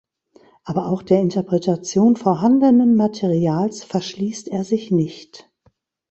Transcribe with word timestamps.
Aber 0.63 0.87
auch 0.89 1.03
der 1.03 1.21
Interpretation 1.21 2.15
vorhandenen 2.15 2.95
Materials 2.95 3.83
verschließt 3.83 4.47
er 4.47 4.63
sich 4.63 4.89
nicht. 4.89 5.47